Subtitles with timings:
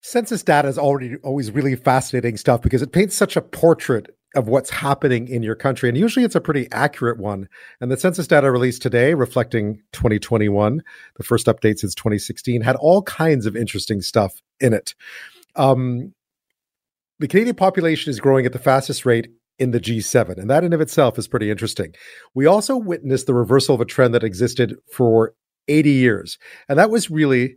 [0.00, 4.46] Census data is already always really fascinating stuff because it paints such a portrait of
[4.46, 5.88] what's happening in your country.
[5.88, 7.48] And usually it's a pretty accurate one.
[7.80, 10.82] And the census data released today, reflecting 2021,
[11.16, 14.94] the first update since 2016, had all kinds of interesting stuff in it.
[15.56, 16.14] Um,
[17.18, 19.28] the Canadian population is growing at the fastest rate
[19.58, 21.92] in the G7, and that in of itself is pretty interesting.
[22.34, 25.34] We also witnessed the reversal of a trend that existed for
[25.66, 26.38] 80 years,
[26.68, 27.56] and that was really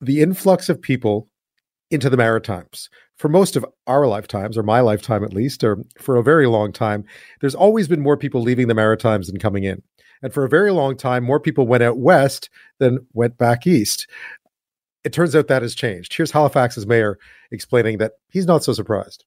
[0.00, 1.28] the influx of people
[1.92, 2.88] into the Maritimes.
[3.16, 6.72] For most of our lifetimes, or my lifetime at least, or for a very long
[6.72, 7.04] time,
[7.40, 9.82] there's always been more people leaving the Maritimes than coming in.
[10.22, 14.06] And for a very long time, more people went out west than went back east.
[15.04, 16.14] It turns out that has changed.
[16.14, 17.18] Here's Halifax's mayor
[17.50, 19.24] explaining that he's not so surprised.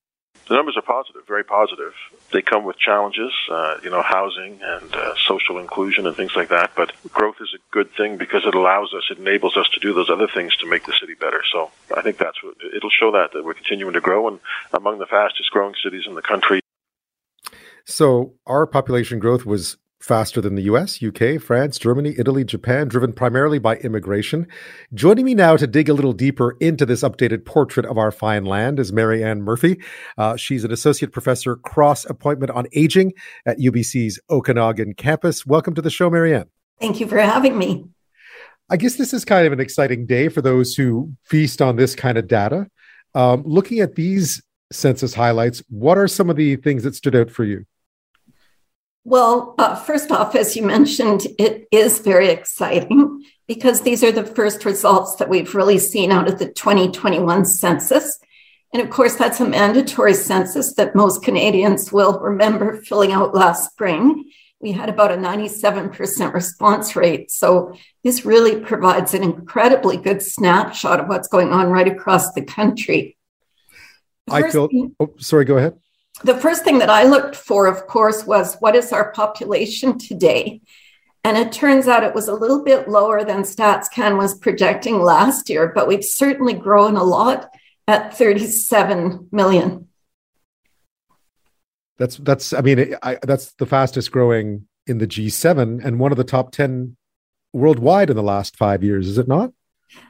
[0.48, 1.94] The numbers are positive, very positive.
[2.32, 6.50] They come with challenges, uh, you know, housing and uh, social inclusion and things like
[6.50, 6.74] that.
[6.76, 9.94] But growth is a good thing because it allows us, it enables us to do
[9.94, 11.42] those other things to make the city better.
[11.52, 14.40] So I think that's what it'll show that that we're continuing to grow and
[14.72, 16.62] among the fastest growing cities in the country.
[17.86, 23.14] So our population growth was faster than the US, UK, France, Germany, Italy, Japan, driven
[23.14, 24.48] primarily by immigration.
[24.94, 28.46] Joining me now to dig a little deeper into this updated portrait of our fine
[28.46, 29.80] land is Mary Ann Murphy.
[30.18, 33.14] Uh, she's an associate professor, cross appointment on aging
[33.46, 35.46] at UBC's Okanagan campus.
[35.46, 36.46] Welcome to the show, Mary Ann.
[36.80, 37.86] Thank you for having me.
[38.70, 41.96] I guess this is kind of an exciting day for those who feast on this
[41.96, 42.68] kind of data.
[43.14, 47.30] Um, looking at these census highlights, what are some of the things that stood out
[47.30, 47.66] for you?
[49.08, 54.26] Well, uh, first off, as you mentioned, it is very exciting because these are the
[54.26, 58.18] first results that we've really seen out of the 2021 census.
[58.74, 63.72] And of course, that's a mandatory census that most Canadians will remember filling out last
[63.72, 64.32] spring.
[64.60, 67.30] We had about a 97% response rate.
[67.30, 72.42] So this really provides an incredibly good snapshot of what's going on right across the
[72.42, 73.18] country.
[74.28, 74.68] I feel,
[75.00, 75.78] oh, sorry, go ahead
[76.24, 80.62] the first thing that I looked for, of course, was what is our population today?
[81.24, 85.50] And it turns out it was a little bit lower than StatsCan was projecting last
[85.50, 87.50] year, but we've certainly grown a lot
[87.88, 89.88] at 37 million.
[91.98, 96.18] That's that's I mean I, that's the fastest growing in the G7 and one of
[96.18, 96.96] the top 10
[97.54, 99.52] worldwide in the last 5 years, is it not?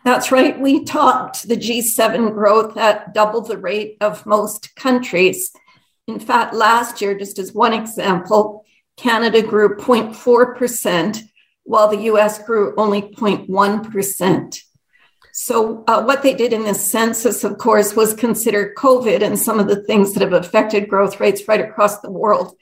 [0.04, 0.60] That's right.
[0.60, 5.52] We topped the G7 growth at double the rate of most countries.
[6.08, 8.64] In fact, last year, just as one example,
[8.96, 11.22] Canada grew 0.4%,
[11.64, 14.62] while the US grew only 0.1%.
[15.34, 19.60] So, uh, what they did in this census, of course, was consider COVID and some
[19.60, 22.56] of the things that have affected growth rates right across the world.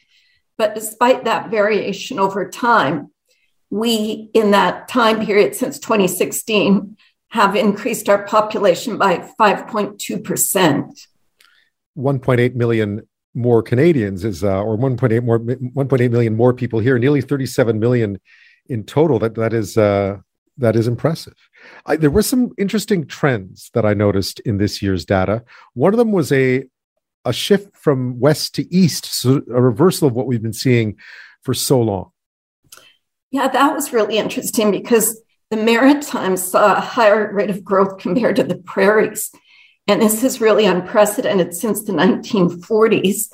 [0.57, 3.11] But despite that variation over time,
[3.69, 6.97] we, in that time period since 2016,
[7.29, 11.07] have increased our population by 5.2%.
[11.95, 13.01] 1.8 million
[13.33, 18.19] more Canadians is uh, or 1.8 more 1.8 million more people here, nearly 37 million
[18.67, 19.19] in total.
[19.19, 20.17] That that is uh,
[20.57, 21.35] that is impressive.
[21.85, 25.43] I, there were some interesting trends that I noticed in this year's data.
[25.73, 26.65] One of them was a
[27.25, 30.97] a shift from west to east, so a reversal of what we've been seeing
[31.41, 32.11] for so long.
[33.31, 38.35] Yeah, that was really interesting because the Maritimes saw a higher rate of growth compared
[38.35, 39.31] to the prairies.
[39.87, 43.33] And this is really unprecedented since the 1940s.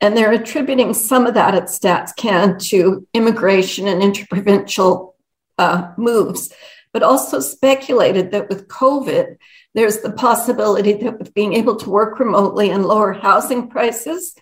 [0.00, 5.14] And they're attributing some of that at StatsCan to immigration and interprovincial
[5.58, 6.52] uh, moves,
[6.92, 9.36] but also speculated that with COVID,
[9.74, 14.34] there's the possibility that with being able to work remotely and lower housing prices,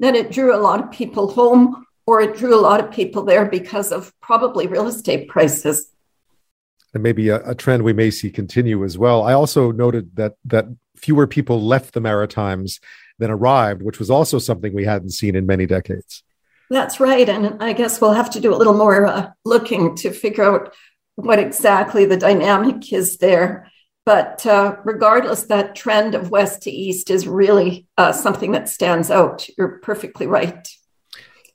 [0.00, 3.22] that it drew a lot of people home or it drew a lot of people
[3.22, 5.90] there because of probably real estate prices
[6.94, 9.24] and maybe a, a, trend we may see continue as well.
[9.24, 10.66] I also noted that that
[10.96, 12.80] fewer people left the Maritimes
[13.18, 16.22] than arrived, which was also something we hadn't seen in many decades.
[16.70, 20.10] That's right, and I guess we'll have to do a little more uh, looking to
[20.10, 20.74] figure out
[21.16, 23.70] what exactly the dynamic is there.
[24.06, 29.10] But uh, regardless, that trend of west to east is really uh, something that stands
[29.10, 29.48] out.
[29.56, 30.68] You're perfectly right.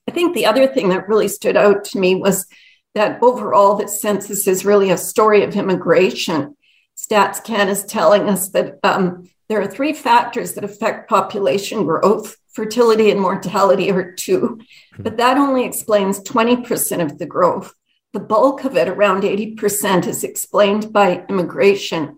[0.08, 2.48] I think the other thing that really stood out to me was
[2.96, 6.56] that overall, the census is really a story of immigration.
[6.98, 12.36] StatsCan is telling us that um, there are three factors that affect population growth.
[12.54, 14.60] Fertility and mortality are two,
[14.98, 17.74] but that only explains 20% of the growth.
[18.12, 22.18] The bulk of it, around 80%, is explained by immigration,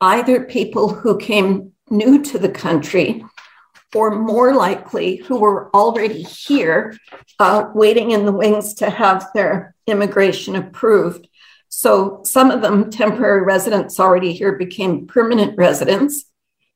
[0.00, 3.24] either people who came new to the country
[3.96, 6.94] or more likely who were already here,
[7.38, 11.26] uh, waiting in the wings to have their immigration approved.
[11.70, 16.26] So some of them, temporary residents already here, became permanent residents.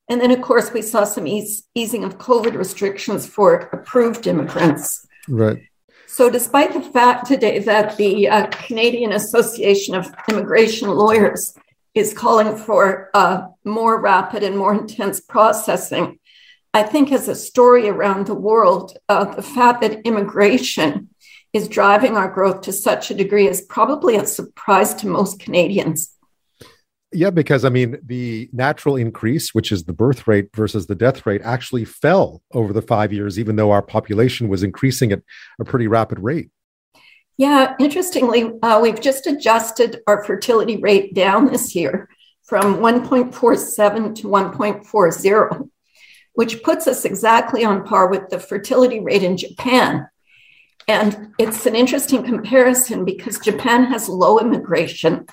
[0.09, 5.07] And then, of course, we saw some ease, easing of COVID restrictions for approved immigrants.
[5.29, 5.63] Right.
[6.07, 11.55] So, despite the fact today that the uh, Canadian Association of Immigration Lawyers
[11.95, 16.19] is calling for uh, more rapid and more intense processing,
[16.73, 21.09] I think as a story around the world, uh, the fact that immigration
[21.53, 26.17] is driving our growth to such a degree is probably a surprise to most Canadians.
[27.13, 31.27] Yeah, because I mean, the natural increase, which is the birth rate versus the death
[31.27, 35.23] rate, actually fell over the five years, even though our population was increasing at
[35.59, 36.51] a pretty rapid rate.
[37.37, 42.09] Yeah, interestingly, uh, we've just adjusted our fertility rate down this year
[42.45, 45.71] from 1.47 to 1.40,
[46.35, 50.09] which puts us exactly on par with the fertility rate in Japan.
[50.89, 55.27] And it's an interesting comparison because Japan has low immigration.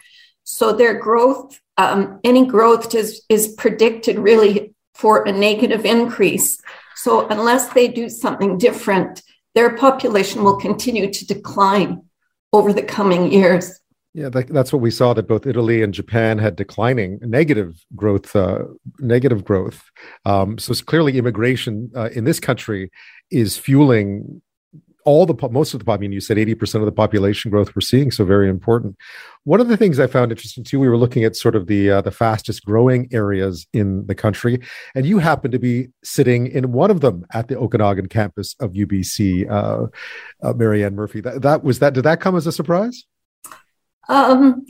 [0.43, 6.59] So their growth um, any growth is, is predicted really for a negative increase.
[6.95, 9.21] So, unless they do something different,
[9.53, 12.03] their population will continue to decline
[12.51, 13.79] over the coming years.
[14.17, 15.13] Yeah, that, that's what we saw.
[15.13, 18.63] That both Italy and Japan had declining, negative growth, uh,
[18.97, 19.91] negative growth.
[20.25, 22.89] Um, so it's clearly, immigration uh, in this country
[23.29, 24.41] is fueling
[25.05, 28.09] all the most of the mean, you said 80% of the population growth we're seeing,
[28.09, 28.95] so very important.
[29.43, 31.91] One of the things I found interesting too, we were looking at sort of the
[31.91, 34.59] uh, the fastest growing areas in the country,
[34.95, 38.71] and you happen to be sitting in one of them at the Okanagan campus of
[38.71, 39.85] UBC, uh,
[40.41, 41.21] uh, Mary Ann Murphy.
[41.21, 41.93] That, that was that.
[41.93, 43.05] Did that come as a surprise?
[44.09, 44.65] Um,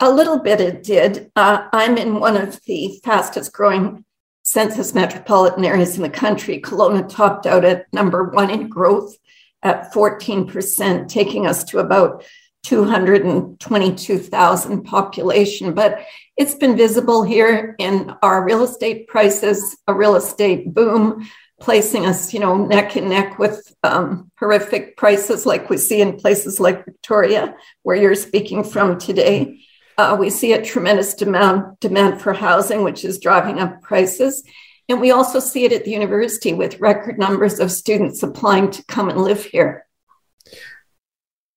[0.00, 1.30] a little bit it did.
[1.34, 4.04] Uh, I'm in one of the fastest growing
[4.42, 6.60] census metropolitan areas in the country.
[6.60, 9.16] Kelowna topped out at number one in growth
[9.62, 12.24] at 14%, taking us to about
[12.64, 15.72] 222,000 population.
[15.74, 16.04] But
[16.36, 21.26] it's been visible here in our real estate prices, a real estate boom,
[21.60, 26.16] placing us, you know, neck and neck with um, horrific prices like we see in
[26.16, 29.60] places like Victoria, where you're speaking from today.
[29.96, 34.42] Uh, we see a tremendous demand demand for housing, which is driving up prices.
[34.88, 38.84] And we also see it at the university with record numbers of students applying to
[38.84, 39.86] come and live here.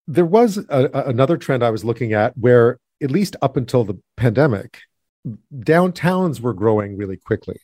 [0.07, 3.99] There was a, another trend I was looking at where, at least up until the
[4.15, 4.79] pandemic,
[5.53, 7.59] downtowns were growing really quickly.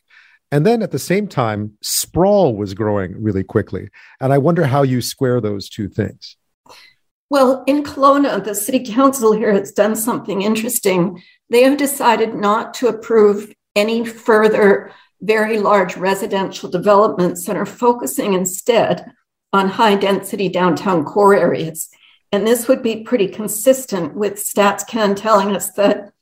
[0.54, 3.88] And then at the same time, sprawl was growing really quickly.
[4.20, 6.36] And I wonder how you square those two things.
[7.28, 11.20] Well, in Kelowna, the city council here has done something interesting.
[11.50, 18.34] They have decided not to approve any further very large residential developments and are focusing
[18.34, 19.10] instead
[19.52, 21.88] on high density downtown core areas.
[22.30, 26.12] And this would be pretty consistent with StatsCan telling us that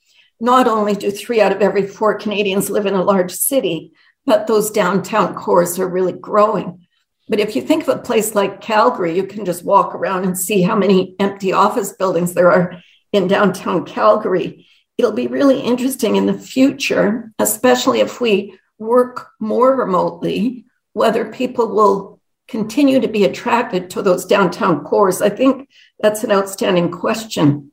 [0.40, 3.93] not only do three out of every four Canadians live in a large city,
[4.26, 6.86] but those downtown cores are really growing.
[7.28, 10.38] But if you think of a place like Calgary, you can just walk around and
[10.38, 12.82] see how many empty office buildings there are
[13.12, 14.66] in downtown Calgary.
[14.98, 21.74] It'll be really interesting in the future, especially if we work more remotely, whether people
[21.74, 25.22] will continue to be attracted to those downtown cores.
[25.22, 25.69] I think
[26.00, 27.71] that's an outstanding question.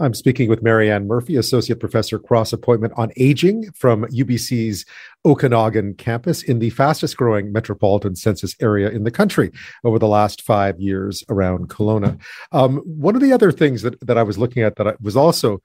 [0.00, 4.84] I'm speaking with Mary Ann Murphy, Associate Professor Cross Appointment on Aging from UBC's
[5.24, 9.50] Okanagan campus in the fastest growing metropolitan census area in the country
[9.82, 12.20] over the last five years around Kelowna.
[12.52, 15.60] Um, one of the other things that, that I was looking at that was also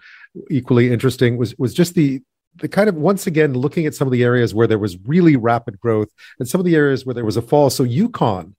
[0.50, 2.20] equally interesting was, was just the,
[2.56, 5.36] the kind of once again looking at some of the areas where there was really
[5.36, 6.10] rapid growth
[6.40, 7.70] and some of the areas where there was a fall.
[7.70, 8.56] So Yukon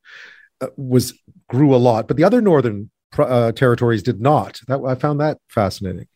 [0.61, 4.61] uh, was grew a lot, but the other northern uh, territories did not.
[4.68, 6.06] That I found that fascinating.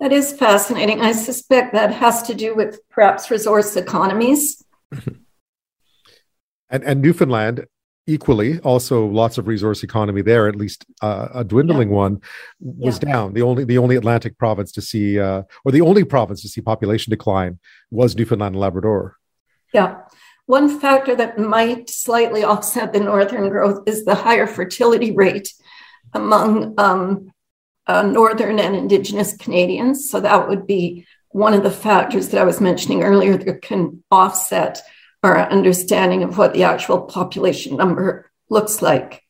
[0.00, 1.00] That is fascinating.
[1.00, 4.64] I suspect that has to do with perhaps resource economies.
[6.70, 7.66] and, and Newfoundland
[8.08, 11.94] equally also lots of resource economy there at least uh, a dwindling yeah.
[11.94, 12.20] one
[12.58, 13.12] was yeah.
[13.12, 16.48] down the only the only atlantic province to see uh, or the only province to
[16.48, 17.58] see population decline
[17.90, 19.16] was newfoundland and labrador
[19.74, 20.00] yeah
[20.46, 25.52] one factor that might slightly offset the northern growth is the higher fertility rate
[26.12, 27.30] among um,
[27.86, 32.44] uh, northern and indigenous canadians so that would be one of the factors that i
[32.44, 34.80] was mentioning earlier that can offset
[35.22, 39.22] our understanding of what the actual population number looks like.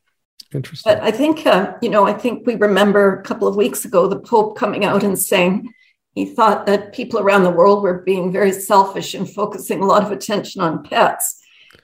[0.53, 0.93] Interesting.
[0.93, 4.07] But I think, uh, you know, I think we remember a couple of weeks ago
[4.07, 5.73] the Pope coming out and saying
[6.15, 10.03] he thought that people around the world were being very selfish and focusing a lot
[10.03, 11.38] of attention on pets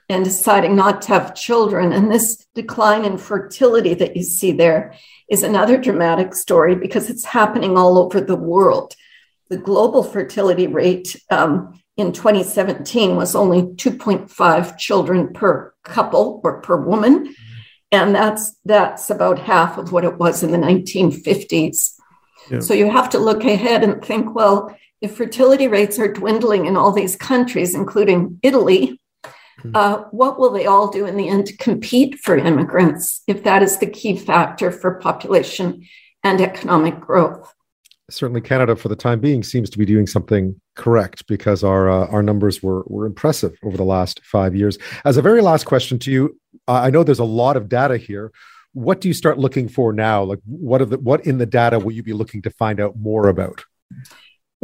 [0.08, 1.92] and deciding not to have children.
[1.92, 4.94] And this decline in fertility that you see there
[5.28, 8.94] is another dramatic story because it's happening all over the world.
[9.50, 16.76] the global fertility rate um, in 2017 was only 2.5 children per couple or per
[16.76, 17.34] woman.
[17.92, 21.92] And that's that's about half of what it was in the 1950s.
[22.50, 22.60] Yeah.
[22.60, 26.76] So you have to look ahead and think, well, if fertility rates are dwindling in
[26.76, 29.00] all these countries, including Italy.
[29.72, 33.62] Uh, what will they all do in the end to compete for immigrants if that
[33.62, 35.86] is the key factor for population
[36.22, 37.54] and economic growth?
[38.10, 42.06] certainly Canada, for the time being, seems to be doing something correct because our uh,
[42.08, 44.78] our numbers were were impressive over the last five years.
[45.04, 48.32] As a very last question to you, I know there's a lot of data here.
[48.72, 50.24] What do you start looking for now?
[50.24, 52.96] Like, what of the what in the data will you be looking to find out
[52.96, 53.64] more about?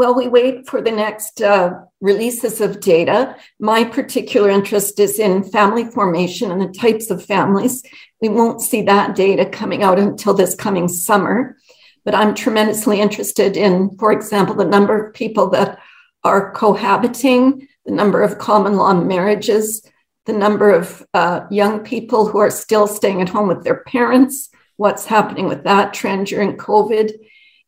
[0.01, 3.37] Well, we wait for the next uh, releases of data.
[3.59, 7.83] My particular interest is in family formation and the types of families.
[8.23, 11.59] We won't see that data coming out until this coming summer.
[12.03, 15.79] But I'm tremendously interested in, for example, the number of people that
[16.25, 19.87] are cohabiting, the number of common law marriages,
[20.25, 24.49] the number of uh, young people who are still staying at home with their parents,
[24.79, 27.13] what's happening with that trend during COVID.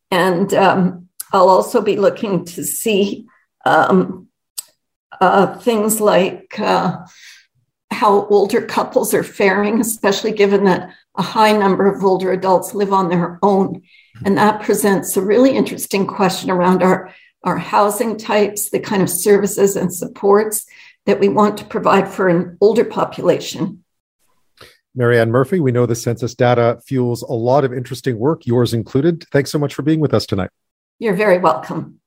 [0.09, 1.02] And um,
[1.33, 3.25] I'll also be looking to see
[3.65, 4.27] um,
[5.19, 6.99] uh, things like uh,
[7.91, 12.93] how older couples are faring, especially given that a high number of older adults live
[12.93, 13.81] on their own
[14.25, 17.13] and that presents a really interesting question around our,
[17.43, 20.65] our housing types, the kind of services and supports
[21.05, 23.83] that we want to provide for an older population.
[24.95, 28.73] Mary Ann Murphy, we know the census data fuels a lot of interesting work, yours
[28.73, 29.25] included.
[29.31, 30.51] Thanks so much for being with us tonight.
[30.99, 31.99] You're very welcome.